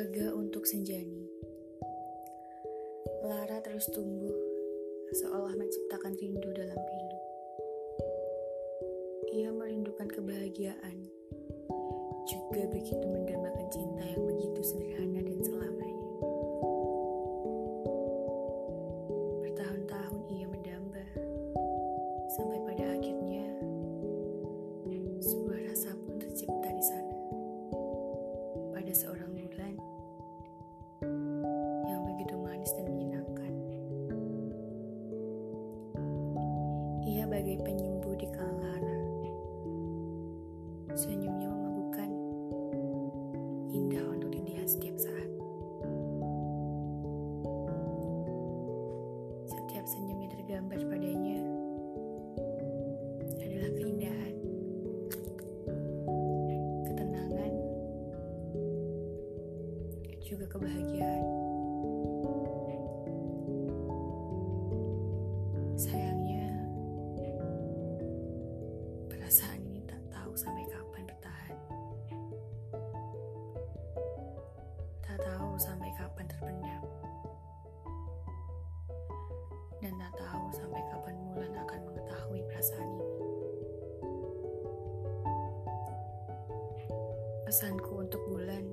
[0.00, 1.28] Raga untuk Senjani
[3.20, 4.32] Lara terus tumbuh
[5.12, 7.18] seolah menciptakan rindu dalam pilu.
[9.36, 11.04] Ia merindukan kebahagiaan,
[12.24, 14.49] juga begitu mendambakan cinta yang begitu
[37.40, 39.00] Ia bagai penyembuh di kala lara.
[40.92, 42.10] Senyumnya memabukkan,
[43.72, 45.30] indah untuk dilihat setiap saat.
[49.48, 51.40] Setiap senyum yang tergambar padanya
[53.40, 54.36] adalah keindahan,
[56.92, 57.52] ketenangan,
[60.20, 61.24] juga kebahagiaan.
[79.90, 83.18] Dan tak tahu sampai kapan Mulan akan mengetahui perasaan ini.
[87.42, 88.70] Pesanku untuk Bulan,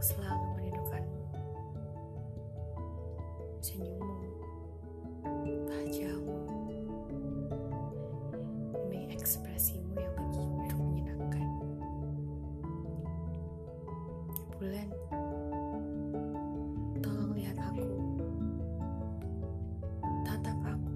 [0.00, 1.20] Aku selalu merindukanmu.
[3.60, 4.32] Senyummu,
[5.68, 6.40] wajahmu,
[8.72, 11.48] demi ekspresimu yang begitu menyenangkan.
[14.56, 14.88] Bulan,
[17.04, 17.92] tolong lihat aku.
[20.24, 20.92] Tatap aku.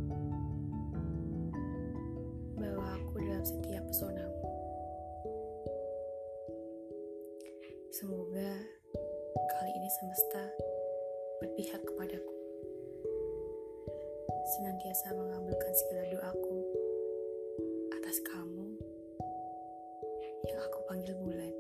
[2.57, 4.41] Bawa aku dalam setiap pesonamu.
[7.93, 8.81] Semoga
[9.35, 10.43] Kali ini semesta
[11.43, 12.35] berpihak kepadaku.
[14.55, 16.59] Senantiasa mengambilkan segala doaku
[17.99, 18.79] atas kamu
[20.47, 21.51] yang aku panggil bulan.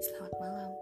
[0.00, 0.72] Selamat malam.